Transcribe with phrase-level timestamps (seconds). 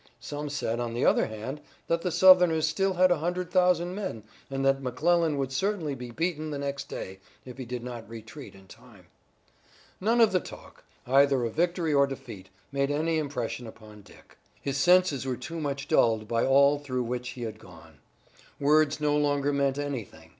[0.19, 4.23] Some said, on the other hand, that the Southerners still had a hundred thousand men,
[4.49, 8.55] and that McClellan would certainly be beaten the next day, if he did not retreat
[8.55, 9.05] in time.
[9.99, 14.39] None of the talk, either of victory or defeat, made any impression upon Dick.
[14.59, 17.99] His senses were too much dulled by all through which he had gone.
[18.59, 20.29] Words no longer meant anything.